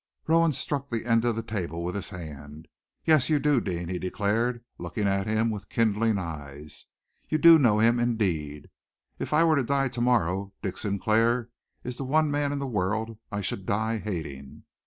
[0.25, 2.67] Rowan struck the end of the table with his hand.
[3.05, 6.87] "Yes, you do, Deane!" he declared, looking at him with kindling eyes.
[7.29, 8.71] "You do know him, indeed.
[9.19, 11.49] If I were to die to morrow, Dick Sinclair
[11.83, 14.63] is the one man in the world I should die hating.